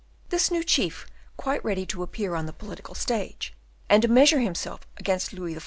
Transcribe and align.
This 0.29 0.49
new 0.49 0.63
chief, 0.63 1.05
quite 1.37 1.63
ready 1.63 1.85
to 1.85 2.01
appear 2.01 2.33
on 2.33 2.47
the 2.47 2.53
political 2.53 2.95
stage, 2.95 3.53
and 3.87 4.01
to 4.01 4.07
measure 4.07 4.39
himself 4.39 4.81
against 4.97 5.31
Louis 5.31 5.53
XIV. 5.53 5.59